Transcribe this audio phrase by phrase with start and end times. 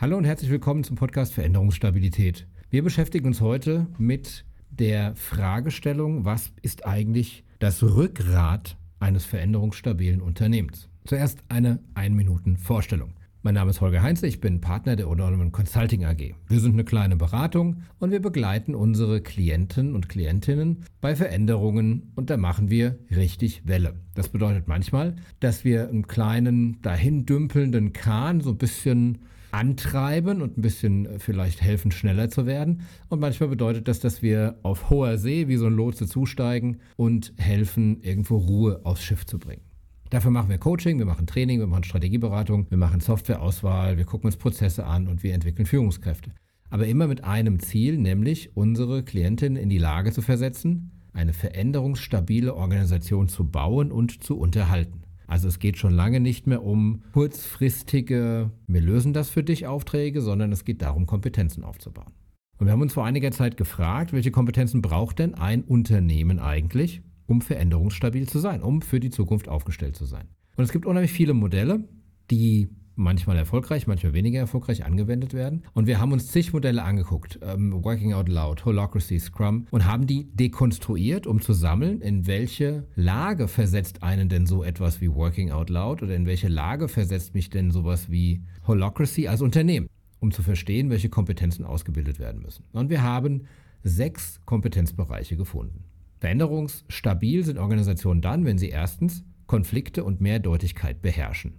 [0.00, 2.46] Hallo und herzlich willkommen zum Podcast Veränderungsstabilität.
[2.70, 10.88] Wir beschäftigen uns heute mit der Fragestellung, was ist eigentlich das Rückgrat eines veränderungsstabilen Unternehmens?
[11.04, 13.14] Zuerst eine 1 Minuten Vorstellung.
[13.42, 16.34] Mein Name ist Holger Heinze, ich bin Partner der Autonomen Consulting AG.
[16.48, 22.30] Wir sind eine kleine Beratung und wir begleiten unsere Klienten und Klientinnen bei Veränderungen und
[22.30, 23.94] da machen wir richtig Welle.
[24.16, 29.18] Das bedeutet manchmal, dass wir einen kleinen dahin dümpelnden Kahn so ein bisschen
[29.52, 32.82] antreiben und ein bisschen äh, vielleicht helfen, schneller zu werden.
[33.08, 37.32] Und manchmal bedeutet das, dass wir auf hoher See wie so ein Lotse zusteigen und
[37.36, 39.62] helfen, irgendwo Ruhe aufs Schiff zu bringen.
[40.10, 44.26] Dafür machen wir Coaching, wir machen Training, wir machen Strategieberatung, wir machen Softwareauswahl, wir gucken
[44.26, 46.30] uns Prozesse an und wir entwickeln Führungskräfte.
[46.70, 52.54] Aber immer mit einem Ziel, nämlich unsere Klientin in die Lage zu versetzen, eine veränderungsstabile
[52.54, 55.02] Organisation zu bauen und zu unterhalten.
[55.26, 60.22] Also es geht schon lange nicht mehr um kurzfristige, wir lösen das für dich Aufträge,
[60.22, 62.12] sondern es geht darum, Kompetenzen aufzubauen.
[62.58, 67.02] Und wir haben uns vor einiger Zeit gefragt, welche Kompetenzen braucht denn ein Unternehmen eigentlich,
[67.28, 70.28] um veränderungsstabil zu sein, um für die Zukunft aufgestellt zu sein.
[70.56, 71.84] Und es gibt unheimlich viele Modelle,
[72.30, 75.62] die manchmal erfolgreich, manchmal weniger erfolgreich angewendet werden.
[75.72, 80.06] Und wir haben uns zig Modelle angeguckt, ähm, Working Out Loud, Holacracy, Scrum, und haben
[80.06, 85.52] die dekonstruiert, um zu sammeln, in welche Lage versetzt einen denn so etwas wie Working
[85.52, 90.32] Out Loud oder in welche Lage versetzt mich denn sowas wie Holacracy als Unternehmen, um
[90.32, 92.64] zu verstehen, welche Kompetenzen ausgebildet werden müssen.
[92.72, 93.44] Und wir haben
[93.84, 95.84] sechs Kompetenzbereiche gefunden.
[96.18, 101.58] Veränderungsstabil sind Organisationen dann, wenn sie erstens Konflikte und Mehrdeutigkeit beherrschen.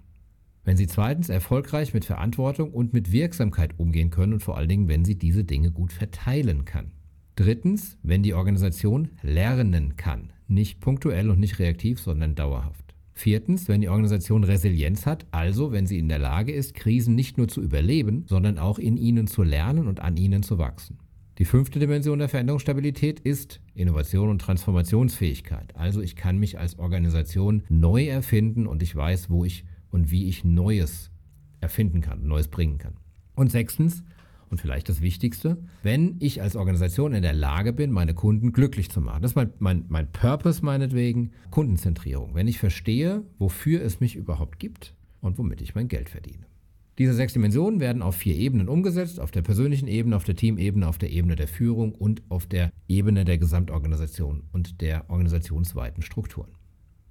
[0.63, 4.87] Wenn sie zweitens erfolgreich mit Verantwortung und mit Wirksamkeit umgehen können und vor allen Dingen,
[4.87, 6.91] wenn sie diese Dinge gut verteilen kann.
[7.35, 12.93] Drittens, wenn die Organisation lernen kann, nicht punktuell und nicht reaktiv, sondern dauerhaft.
[13.13, 17.37] Viertens, wenn die Organisation Resilienz hat, also wenn sie in der Lage ist, Krisen nicht
[17.37, 20.99] nur zu überleben, sondern auch in ihnen zu lernen und an ihnen zu wachsen.
[21.39, 25.73] Die fünfte Dimension der Veränderungsstabilität ist Innovation und Transformationsfähigkeit.
[25.73, 30.27] Also ich kann mich als Organisation neu erfinden und ich weiß, wo ich und wie
[30.27, 31.11] ich Neues
[31.61, 32.97] erfinden kann, Neues bringen kann.
[33.35, 34.03] Und sechstens,
[34.49, 38.91] und vielleicht das Wichtigste, wenn ich als Organisation in der Lage bin, meine Kunden glücklich
[38.91, 39.21] zu machen.
[39.21, 42.35] Das ist mein, mein, mein Purpose meinetwegen, Kundenzentrierung.
[42.35, 46.47] Wenn ich verstehe, wofür es mich überhaupt gibt und womit ich mein Geld verdiene.
[46.99, 50.85] Diese sechs Dimensionen werden auf vier Ebenen umgesetzt, auf der persönlichen Ebene, auf der Teamebene,
[50.85, 56.51] auf der Ebene der Führung und auf der Ebene der Gesamtorganisation und der organisationsweiten Strukturen.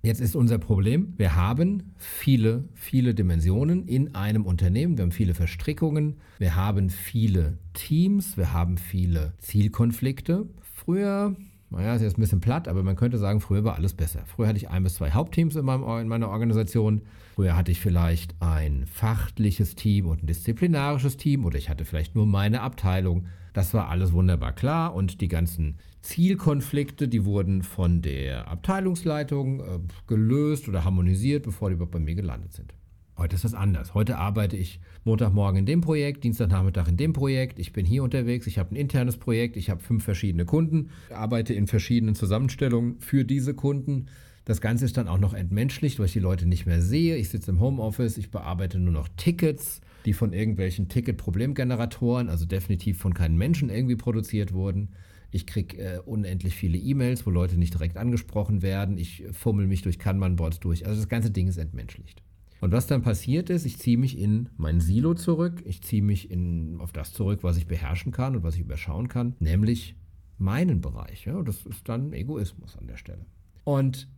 [0.03, 5.33] Jetzt ist unser Problem, wir haben viele, viele Dimensionen in einem Unternehmen, wir haben viele
[5.33, 10.47] Verstrickungen, wir haben viele Teams, wir haben viele Zielkonflikte.
[10.61, 11.35] Früher,
[11.71, 14.23] naja, ist jetzt ein bisschen platt, aber man könnte sagen, früher war alles besser.
[14.27, 17.03] Früher hatte ich ein bis zwei Hauptteams in, meinem, in meiner Organisation.
[17.35, 22.15] Früher hatte ich vielleicht ein fachliches Team und ein disziplinarisches Team oder ich hatte vielleicht
[22.15, 23.27] nur meine Abteilung.
[23.53, 29.79] Das war alles wunderbar klar und die ganzen Zielkonflikte, die wurden von der Abteilungsleitung äh,
[30.07, 32.73] gelöst oder harmonisiert, bevor die überhaupt bei mir gelandet sind.
[33.19, 33.95] Heute ist das anders.
[33.95, 37.59] Heute arbeite ich Montagmorgen in dem Projekt, Dienstagnachmittag in dem Projekt.
[37.59, 41.53] Ich bin hier unterwegs, ich habe ein internes Projekt, ich habe fünf verschiedene Kunden, arbeite
[41.53, 44.07] in verschiedenen Zusammenstellungen für diese Kunden.
[44.45, 47.17] Das Ganze ist dann auch noch entmenschlicht, weil ich die Leute nicht mehr sehe.
[47.17, 52.99] Ich sitze im Homeoffice, ich bearbeite nur noch Tickets die von irgendwelchen Ticket-Problemgeneratoren, also definitiv
[52.99, 54.91] von keinen Menschen irgendwie produziert wurden.
[55.31, 58.97] Ich kriege äh, unendlich viele E-Mails, wo Leute nicht direkt angesprochen werden.
[58.97, 60.87] Ich fummel mich durch Kanban-Boards durch.
[60.87, 62.23] Also das ganze Ding ist entmenschlicht.
[62.61, 65.63] Und was dann passiert ist, ich ziehe mich in mein Silo zurück.
[65.65, 69.09] Ich ziehe mich in, auf das zurück, was ich beherrschen kann und was ich überschauen
[69.09, 69.95] kann, nämlich
[70.39, 71.25] meinen Bereich.
[71.25, 73.27] Ja, das ist dann Egoismus an der Stelle.
[73.65, 74.09] Und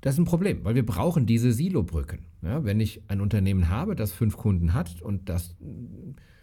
[0.00, 2.26] das ist ein Problem, weil wir brauchen diese Silobrücken.
[2.42, 5.54] Ja, wenn ich ein Unternehmen habe, das fünf Kunden hat und das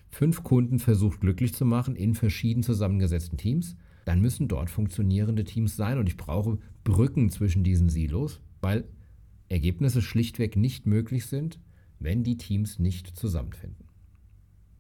[0.09, 3.75] fünf Kunden versucht glücklich zu machen in verschieden zusammengesetzten Teams,
[4.05, 8.85] dann müssen dort funktionierende Teams sein und ich brauche Brücken zwischen diesen Silos, weil
[9.49, 11.59] Ergebnisse schlichtweg nicht möglich sind,
[11.99, 13.89] wenn die Teams nicht zusammenfinden.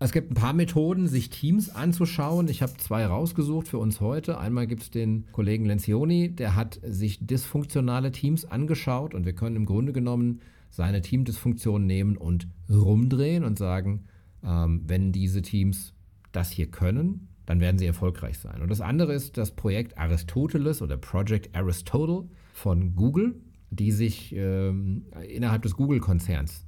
[0.01, 2.47] Es gibt ein paar Methoden, sich Teams anzuschauen.
[2.47, 4.37] Ich habe zwei rausgesucht für uns heute.
[4.37, 9.57] Einmal gibt es den Kollegen Lencioni, der hat sich dysfunktionale Teams angeschaut und wir können
[9.57, 10.39] im Grunde genommen
[10.69, 14.05] seine Teamdysfunktion nehmen und rumdrehen und sagen,
[14.41, 15.93] ähm, wenn diese Teams
[16.31, 18.61] das hier können, dann werden sie erfolgreich sein.
[18.61, 23.35] Und das andere ist das Projekt Aristoteles oder Project Aristotle von Google,
[23.71, 26.65] die sich ähm, innerhalb des Google-Konzerns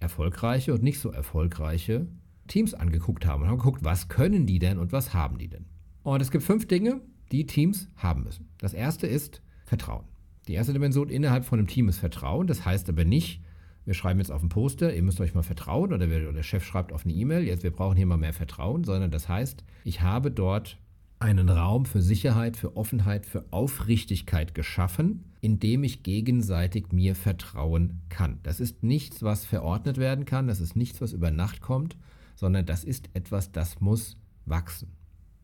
[0.00, 2.06] erfolgreiche und nicht so erfolgreiche
[2.48, 5.66] Teams angeguckt haben und haben geguckt, was können die denn und was haben die denn.
[6.02, 7.00] Und es gibt fünf Dinge,
[7.32, 8.48] die Teams haben müssen.
[8.58, 10.04] Das erste ist Vertrauen.
[10.46, 12.46] Die erste Dimension innerhalb von einem Team ist Vertrauen.
[12.46, 13.42] Das heißt aber nicht,
[13.84, 16.42] wir schreiben jetzt auf ein Poster, ihr müsst euch mal vertrauen oder, wir, oder der
[16.42, 19.64] Chef schreibt auf eine E-Mail, jetzt wir brauchen hier mal mehr Vertrauen, sondern das heißt,
[19.84, 20.78] ich habe dort
[21.26, 28.00] einen Raum für Sicherheit, für Offenheit, für Aufrichtigkeit geschaffen, in dem ich gegenseitig mir vertrauen
[28.08, 28.38] kann.
[28.44, 31.96] Das ist nichts, was verordnet werden kann, das ist nichts, was über Nacht kommt,
[32.36, 34.92] sondern das ist etwas, das muss wachsen.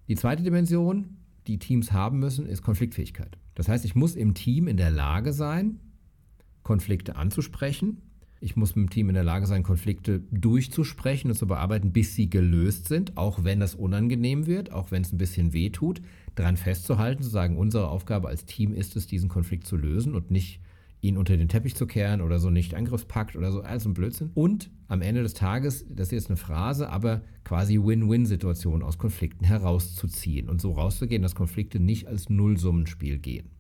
[0.07, 1.17] Die zweite Dimension,
[1.49, 3.37] die Teams haben müssen, ist Konfliktfähigkeit.
[3.57, 5.81] Das heißt, ich muss im Team in der Lage sein,
[6.63, 8.03] Konflikte anzusprechen,
[8.43, 12.17] ich muss mit dem Team in der Lage sein, Konflikte durchzusprechen und zu bearbeiten, bis
[12.17, 16.03] sie gelöst sind, auch wenn das unangenehm wird, auch wenn es ein bisschen weh tut,
[16.35, 20.31] daran festzuhalten, zu sagen, unsere Aufgabe als Team ist es, diesen Konflikt zu lösen und
[20.31, 20.61] nicht
[21.03, 24.31] ihn unter den Teppich zu kehren oder so nicht Angriffspakt oder so, alles ein Blödsinn.
[24.35, 29.45] Und am Ende des Tages, das ist jetzt eine Phrase, aber quasi Win-Win-Situationen aus Konflikten
[29.45, 33.51] herauszuziehen und so rauszugehen, dass Konflikte nicht als Nullsummenspiel gehen.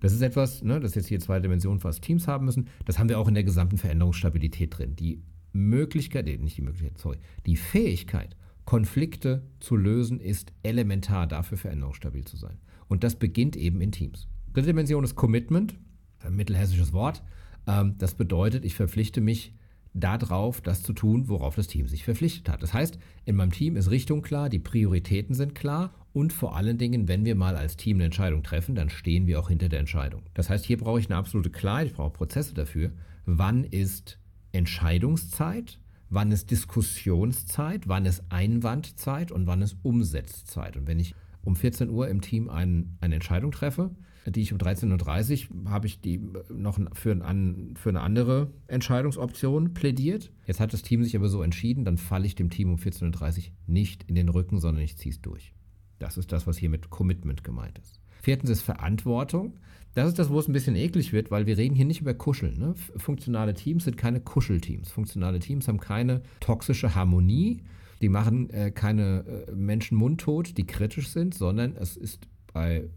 [0.00, 2.68] Das ist etwas, ne, das ist jetzt hier zwei Dimensionen, was Teams haben müssen.
[2.86, 4.96] Das haben wir auch in der gesamten Veränderungsstabilität drin.
[4.96, 12.24] Die Möglichkeit, nicht die Möglichkeit, sorry, die Fähigkeit, Konflikte zu lösen, ist elementar dafür, veränderungsstabil
[12.24, 12.58] zu sein.
[12.88, 14.28] Und das beginnt eben in Teams.
[14.52, 15.76] Dritte Dimension ist Commitment,
[16.20, 17.22] ein mittelhessisches Wort.
[17.66, 19.54] Ähm, das bedeutet, ich verpflichte mich
[19.92, 22.62] darauf, das zu tun, worauf das Team sich verpflichtet hat.
[22.62, 26.78] Das heißt, in meinem Team ist Richtung klar, die Prioritäten sind klar und vor allen
[26.78, 29.80] Dingen, wenn wir mal als Team eine Entscheidung treffen, dann stehen wir auch hinter der
[29.80, 30.22] Entscheidung.
[30.34, 32.92] Das heißt, hier brauche ich eine absolute Klarheit, ich brauche Prozesse dafür.
[33.26, 34.18] Wann ist
[34.52, 35.78] Entscheidungszeit?
[36.08, 37.86] Wann ist Diskussionszeit?
[37.86, 39.30] Wann ist Einwandzeit?
[39.30, 40.76] Und wann ist Umsetzzeit?
[40.76, 43.90] Und wenn ich um 14 Uhr im Team ein, eine Entscheidung treffe,
[44.26, 46.20] die ich um 13.30 Uhr habe ich die
[46.50, 50.30] noch für, ein, für eine andere Entscheidungsoption plädiert.
[50.46, 53.38] Jetzt hat das Team sich aber so entschieden, dann falle ich dem Team um 14.30
[53.38, 55.54] Uhr nicht in den Rücken, sondern ich ziehe es durch.
[55.98, 58.00] Das ist das, was hier mit Commitment gemeint ist.
[58.22, 59.58] Viertens ist Verantwortung.
[59.94, 62.14] Das ist das, wo es ein bisschen eklig wird, weil wir reden hier nicht über
[62.14, 62.58] Kuscheln.
[62.58, 62.74] Ne?
[62.96, 64.90] Funktionale Teams sind keine Kuschelteams.
[64.90, 67.62] Funktionale Teams haben keine toxische Harmonie.
[68.00, 72.88] Die machen äh, keine äh, Menschen mundtot, die kritisch sind, sondern es ist bei äh,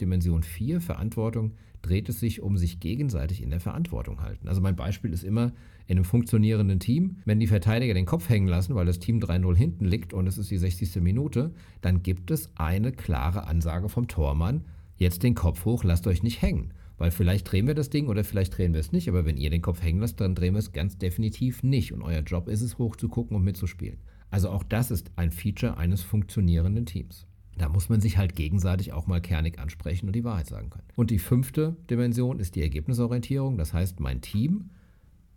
[0.00, 1.52] Dimension 4, Verantwortung,
[1.82, 4.48] dreht es sich um sich gegenseitig in der Verantwortung halten.
[4.48, 5.52] Also mein Beispiel ist immer
[5.86, 9.56] in einem funktionierenden Team, wenn die Verteidiger den Kopf hängen lassen, weil das Team 3-0
[9.56, 10.96] hinten liegt und es ist die 60.
[10.96, 14.64] Minute, dann gibt es eine klare Ansage vom Tormann,
[14.96, 16.72] jetzt den Kopf hoch, lasst euch nicht hängen.
[16.98, 19.48] Weil vielleicht drehen wir das Ding oder vielleicht drehen wir es nicht, aber wenn ihr
[19.48, 21.92] den Kopf hängen lasst, dann drehen wir es ganz definitiv nicht.
[21.94, 24.00] Und euer Job ist es, hoch zu gucken und mitzuspielen.
[24.30, 27.26] Also auch das ist ein Feature eines funktionierenden Teams.
[27.60, 30.86] Da muss man sich halt gegenseitig auch mal kernig ansprechen und die Wahrheit sagen können.
[30.96, 33.58] Und die fünfte Dimension ist die Ergebnisorientierung.
[33.58, 34.70] Das heißt, mein Team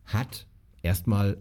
[0.05, 0.47] hat
[0.83, 1.35] erstmal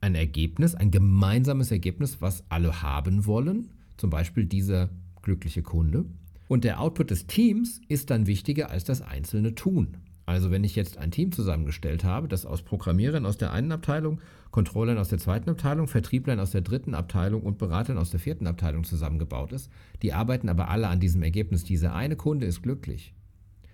[0.00, 3.70] ein Ergebnis, ein gemeinsames Ergebnis, was alle haben wollen.
[3.96, 4.88] Zum Beispiel dieser
[5.20, 6.04] glückliche Kunde.
[6.46, 9.96] Und der Output des Teams ist dann wichtiger als das einzelne Tun.
[10.26, 14.20] Also wenn ich jetzt ein Team zusammengestellt habe, das aus Programmierern aus der einen Abteilung,
[14.50, 18.46] Controllern aus der zweiten Abteilung, Vertrieblern aus der dritten Abteilung und Beratern aus der vierten
[18.46, 19.70] Abteilung zusammengebaut ist,
[20.02, 23.14] die arbeiten aber alle an diesem Ergebnis, dieser eine Kunde ist glücklich,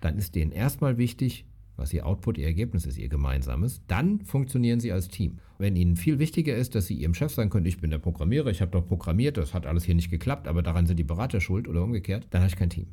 [0.01, 1.45] dann ist denen erstmal wichtig,
[1.77, 5.39] was ihr Output, ihr Ergebnis ist, ihr gemeinsames, dann funktionieren sie als Team.
[5.57, 8.49] Wenn ihnen viel wichtiger ist, dass sie ihrem Chef sagen können, ich bin der Programmierer,
[8.49, 11.39] ich habe doch programmiert, das hat alles hier nicht geklappt, aber daran sind die Berater
[11.39, 12.87] schuld oder umgekehrt, dann habe ich kein Team.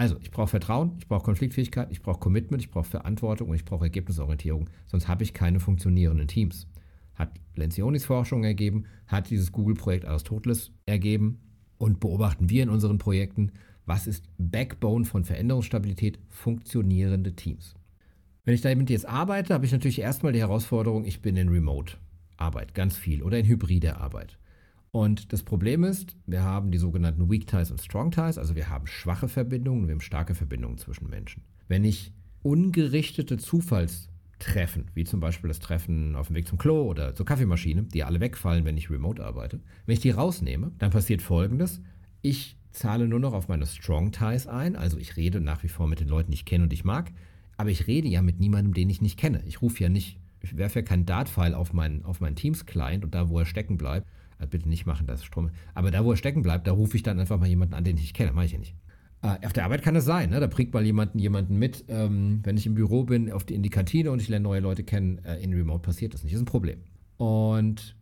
[0.00, 3.66] Also, ich brauche Vertrauen, ich brauche Konfliktfähigkeit, ich brauche Commitment, ich brauche Verantwortung und ich
[3.66, 4.70] brauche Ergebnisorientierung.
[4.86, 6.66] Sonst habe ich keine funktionierenden Teams.
[7.16, 11.42] Hat Lencioni's Forschung ergeben, hat dieses Google-Projekt Aristoteles ergeben
[11.76, 13.52] und beobachten wir in unseren Projekten,
[13.84, 16.18] was ist Backbone von Veränderungsstabilität?
[16.30, 17.74] Funktionierende Teams.
[18.46, 22.72] Wenn ich damit jetzt arbeite, habe ich natürlich erstmal die Herausforderung, ich bin in Remote-Arbeit,
[22.72, 24.38] ganz viel, oder in hybride Arbeit.
[24.92, 28.68] Und das Problem ist, wir haben die sogenannten Weak Ties und Strong Ties, also wir
[28.68, 31.44] haben schwache Verbindungen, wir haben starke Verbindungen zwischen Menschen.
[31.68, 37.14] Wenn ich ungerichtete Zufallstreffen, wie zum Beispiel das Treffen auf dem Weg zum Klo oder
[37.14, 41.22] zur Kaffeemaschine, die alle wegfallen, wenn ich remote arbeite, wenn ich die rausnehme, dann passiert
[41.22, 41.80] Folgendes.
[42.22, 45.86] Ich zahle nur noch auf meine Strong Ties ein, also ich rede nach wie vor
[45.86, 47.12] mit den Leuten, die ich kenne und ich mag,
[47.56, 49.42] aber ich rede ja mit niemandem, den ich nicht kenne.
[49.46, 53.14] Ich rufe ja nicht, ich werfe ja keinen Dart-File auf meinen, auf meinen Teams-Client und
[53.14, 54.08] da, wo er stecken bleibt,
[54.40, 55.50] äh, bitte nicht machen, das Strom.
[55.74, 57.96] Aber da, wo er stecken bleibt, da rufe ich dann einfach mal jemanden an, den
[57.96, 58.32] ich kenne.
[58.32, 58.74] Mache ich ja nicht.
[59.22, 60.40] Äh, auf der Arbeit kann das sein, ne?
[60.40, 61.84] da bringt mal jemanden jemanden mit.
[61.88, 64.60] Ähm, wenn ich im Büro bin, auf die, in die Kantine und ich lerne neue
[64.60, 66.32] Leute kennen, äh, in Remote passiert das nicht.
[66.32, 66.80] Das ist ein Problem.
[67.18, 67.96] Und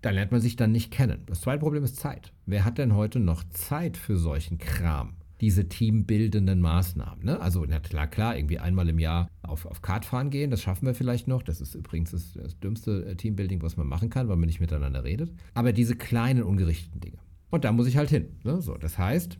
[0.00, 1.24] da lernt man sich dann nicht kennen.
[1.26, 2.32] Das zweite Problem ist Zeit.
[2.46, 5.17] Wer hat denn heute noch Zeit für solchen Kram?
[5.40, 7.24] Diese teambildenden Maßnahmen.
[7.24, 7.40] Ne?
[7.40, 10.86] Also na klar, klar, irgendwie einmal im Jahr auf, auf Kart fahren gehen, das schaffen
[10.86, 11.42] wir vielleicht noch.
[11.42, 14.60] Das ist übrigens das, das dümmste äh, Teambuilding, was man machen kann, weil man nicht
[14.60, 15.32] miteinander redet.
[15.54, 17.18] Aber diese kleinen, ungerichteten Dinge.
[17.50, 18.28] Und da muss ich halt hin.
[18.44, 18.60] Ne?
[18.60, 19.38] So, das heißt,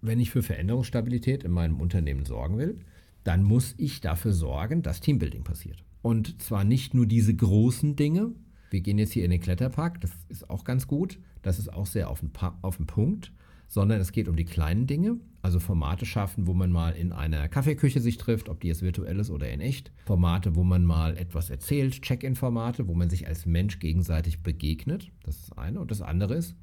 [0.00, 2.78] wenn ich für Veränderungsstabilität in meinem Unternehmen sorgen will,
[3.24, 5.84] dann muss ich dafür sorgen, dass Teambuilding passiert.
[6.02, 8.32] Und zwar nicht nur diese großen Dinge.
[8.70, 11.18] Wir gehen jetzt hier in den Kletterpark, das ist auch ganz gut.
[11.42, 12.30] Das ist auch sehr auf den,
[12.62, 13.32] auf den Punkt.
[13.66, 17.48] Sondern es geht um die kleinen Dinge, also Formate schaffen, wo man mal in einer
[17.48, 19.90] Kaffeeküche sich trifft, ob die jetzt virtuell ist oder in echt.
[20.04, 25.10] Formate, wo man mal etwas erzählt, Check-in-Formate, wo man sich als Mensch gegenseitig begegnet.
[25.22, 25.80] Das ist das eine.
[25.80, 26.54] Und das andere ist,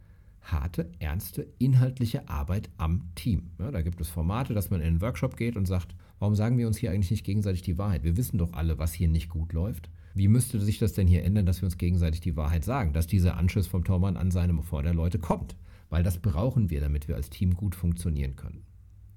[0.44, 3.50] harte, ernste, inhaltliche Arbeit am Team.
[3.58, 6.60] Ja, da gibt es Formate, dass man in einen Workshop geht und sagt, warum sagen
[6.60, 8.04] wir uns hier eigentlich nicht gegenseitig die Wahrheit?
[8.04, 9.90] Wir wissen doch alle, was hier nicht gut läuft.
[10.14, 13.08] Wie müsste sich das denn hier ändern, dass wir uns gegenseitig die Wahrheit sagen, dass
[13.08, 15.56] dieser Anschiss vom Tormann an seinem Vorderleute kommt?
[15.90, 18.64] Weil das brauchen wir, damit wir als Team gut funktionieren können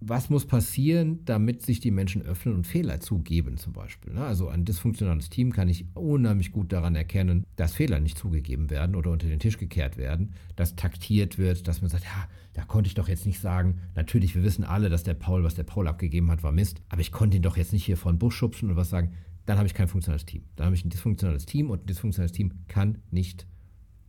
[0.01, 4.13] was muss passieren, damit sich die Menschen öffnen und Fehler zugeben zum Beispiel.
[4.13, 4.25] Ne?
[4.25, 8.95] Also ein dysfunktionales Team kann ich unheimlich gut daran erkennen, dass Fehler nicht zugegeben werden
[8.95, 12.89] oder unter den Tisch gekehrt werden, dass taktiert wird, dass man sagt, ja, da konnte
[12.89, 15.89] ich doch jetzt nicht sagen, natürlich, wir wissen alle, dass der Paul, was der Paul
[15.89, 18.71] abgegeben hat, war Mist, aber ich konnte ihn doch jetzt nicht hier von Busch schubsen
[18.71, 19.13] und was sagen,
[19.47, 20.45] dann habe ich kein funktionales Team.
[20.57, 23.47] Dann habe ich ein dysfunktionales Team und ein dysfunktionales Team kann nicht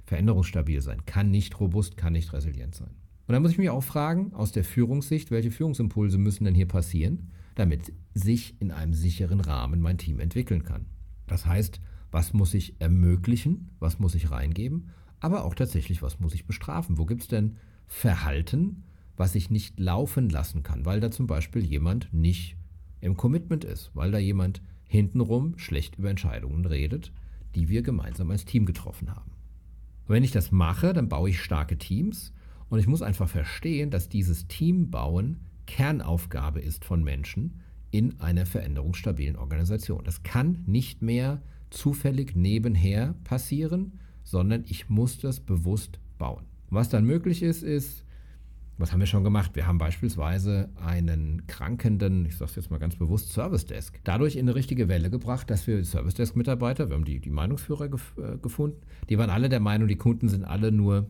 [0.03, 2.89] veränderungsstabil sein, kann nicht robust, kann nicht resilient sein.
[3.29, 6.67] Und da muss ich mich auch fragen, aus der Führungssicht, welche Führungsimpulse müssen denn hier
[6.67, 10.87] passieren, damit sich in einem sicheren Rahmen mein Team entwickeln kann.
[11.27, 16.33] Das heißt, was muss ich ermöglichen, was muss ich reingeben, aber auch tatsächlich, was muss
[16.33, 16.97] ich bestrafen.
[16.97, 18.81] Wo gibt es denn Verhalten,
[19.15, 22.57] was ich nicht laufen lassen kann, weil da zum Beispiel jemand nicht
[22.99, 27.11] im Commitment ist, weil da jemand hintenrum schlecht über Entscheidungen redet,
[27.53, 29.33] die wir gemeinsam als Team getroffen haben.
[30.07, 32.33] Und wenn ich das mache, dann baue ich starke Teams
[32.69, 37.61] und ich muss einfach verstehen, dass dieses Teambauen Kernaufgabe ist von Menschen
[37.91, 40.03] in einer veränderungsstabilen Organisation.
[40.03, 46.45] Das kann nicht mehr zufällig nebenher passieren, sondern ich muss das bewusst bauen.
[46.69, 48.05] Was dann möglich ist, ist,
[48.77, 49.55] was haben wir schon gemacht?
[49.55, 54.35] Wir haben beispielsweise einen krankenden, ich sage es jetzt mal ganz bewusst, Service Desk, dadurch
[54.35, 58.13] in eine richtige Welle gebracht, dass wir Service Desk-Mitarbeiter, wir haben die, die Meinungsführer gef
[58.17, 61.07] äh, gefunden, die waren alle der Meinung, die Kunden sind alle nur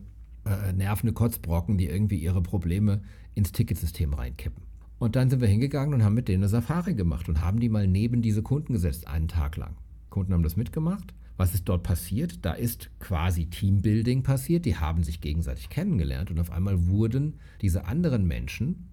[0.50, 3.02] äh, nervende Kotzbrocken, die irgendwie ihre Probleme
[3.34, 4.62] ins Ticketsystem reinkippen.
[4.98, 7.70] Und dann sind wir hingegangen und haben mit denen eine Safari gemacht und haben die
[7.70, 9.76] mal neben diese Kunden gesetzt, einen Tag lang.
[10.10, 11.14] Kunden haben das mitgemacht.
[11.36, 12.44] Was ist dort passiert?
[12.44, 14.66] Da ist quasi Teambuilding passiert.
[14.66, 18.88] Die haben sich gegenseitig kennengelernt und auf einmal wurden diese anderen Menschen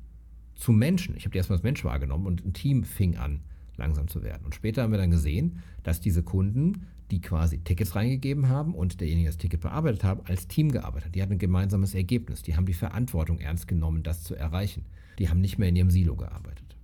[0.55, 1.17] zu Menschen.
[1.17, 3.41] Ich habe die erstmal als Mensch wahrgenommen und ein Team fing an,
[3.75, 4.45] langsam zu werden.
[4.45, 8.99] Und später haben wir dann gesehen, dass diese Kunden die quasi Tickets reingegeben haben und
[8.99, 11.15] derjenige, der das Ticket bearbeitet hat, als Team gearbeitet.
[11.15, 12.41] Die hatten ein gemeinsames Ergebnis.
[12.41, 14.85] Die haben die Verantwortung ernst genommen, das zu erreichen.
[15.19, 16.75] Die haben nicht mehr in ihrem Silo gearbeitet.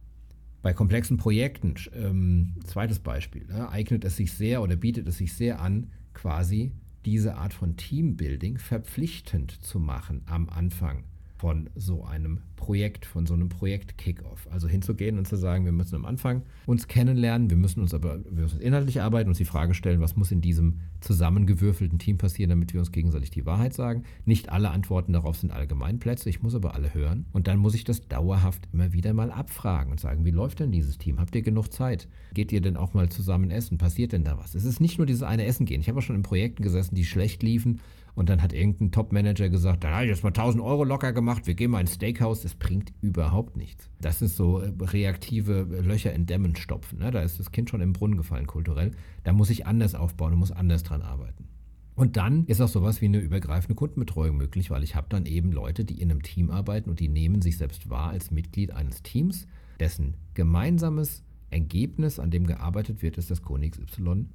[0.61, 5.33] Bei komplexen Projekten, ähm, zweites Beispiel, ne, eignet es sich sehr oder bietet es sich
[5.33, 6.71] sehr an, quasi
[7.05, 11.03] diese Art von Teambuilding verpflichtend zu machen am Anfang
[11.35, 14.47] von so einem Projekt, von so einem Projekt-Kickoff.
[14.49, 18.23] Also hinzugehen und zu sagen, wir müssen am Anfang uns kennenlernen, wir müssen uns aber
[18.23, 22.51] wir müssen inhaltlich arbeiten, uns die Frage stellen, was muss in diesem zusammengewürfelten Team passieren,
[22.51, 24.03] damit wir uns gegenseitig die Wahrheit sagen.
[24.23, 27.25] Nicht alle Antworten darauf sind Allgemeinplätze, ich muss aber alle hören.
[27.33, 30.71] Und dann muss ich das dauerhaft immer wieder mal abfragen und sagen, wie läuft denn
[30.71, 31.19] dieses Team?
[31.19, 32.07] Habt ihr genug Zeit?
[32.33, 33.77] Geht ihr denn auch mal zusammen essen?
[33.77, 34.55] Passiert denn da was?
[34.55, 35.81] Es ist nicht nur dieses eine Essen gehen.
[35.81, 37.81] Ich habe auch schon in Projekten gesessen, die schlecht liefen
[38.15, 41.47] und dann hat irgendein Top-Manager gesagt, dann habe ich jetzt mal 1000 Euro locker gemacht,
[41.47, 42.43] wir gehen mal ins Steakhouse.
[42.53, 43.89] Das bringt überhaupt nichts.
[43.99, 46.99] Das ist so äh, reaktive Löcher in Dämmen stopfen.
[46.99, 47.09] Ne?
[47.09, 48.91] Da ist das Kind schon im Brunnen gefallen kulturell.
[49.23, 51.47] Da muss ich anders aufbauen und muss anders dran arbeiten.
[51.95, 55.51] Und dann ist auch sowas wie eine übergreifende Kundenbetreuung möglich, weil ich habe dann eben
[55.51, 59.03] Leute, die in einem Team arbeiten und die nehmen sich selbst wahr als Mitglied eines
[59.03, 59.47] Teams,
[59.79, 64.27] dessen gemeinsames Ergebnis, an dem gearbeitet wird, ist das Konig Y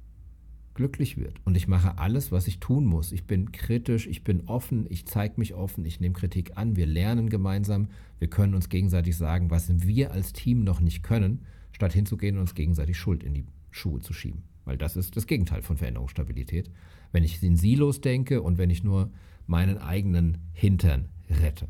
[0.79, 1.41] glücklich wird.
[1.43, 3.11] Und ich mache alles, was ich tun muss.
[3.11, 6.85] Ich bin kritisch, ich bin offen, ich zeige mich offen, ich nehme Kritik an, wir
[6.85, 11.41] lernen gemeinsam, wir können uns gegenseitig sagen, was wir als Team noch nicht können,
[11.73, 14.43] statt hinzugehen und uns gegenseitig Schuld in die Schuhe zu schieben.
[14.63, 16.71] Weil das ist das Gegenteil von Veränderungsstabilität.
[17.11, 19.11] Wenn ich in Silos denke und wenn ich nur
[19.47, 21.67] meinen eigenen Hintern rette.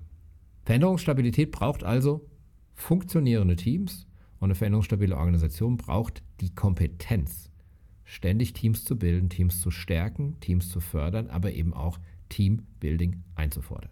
[0.65, 2.29] Veränderungsstabilität braucht also
[2.75, 4.05] funktionierende Teams
[4.37, 7.48] und eine veränderungsstabile Organisation braucht die Kompetenz,
[8.09, 11.99] ständig Teams zu bilden, Teams zu stärken, Teams zu fördern, aber eben auch
[12.29, 13.91] Teambuilding einzufordern.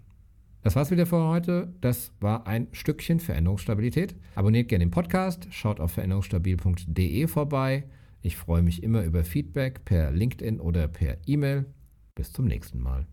[0.64, 1.74] Das war's wieder für heute.
[1.82, 4.16] Das war ein Stückchen Veränderungsstabilität.
[4.36, 7.86] Abonniert gerne den Podcast, schaut auf veränderungsstabil.de vorbei.
[8.22, 11.66] Ich freue mich immer über Feedback per LinkedIn oder per E-Mail.
[12.16, 13.08] Bis zum nächsten Mal.